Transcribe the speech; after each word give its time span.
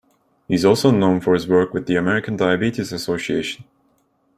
He 0.47 0.55
is 0.55 0.65
also 0.65 0.89
known 0.89 1.21
for 1.21 1.35
his 1.35 1.47
work 1.47 1.75
with 1.75 1.85
the 1.85 1.95
American 1.95 2.35
Diabetes 2.35 2.91
Association. 2.91 3.65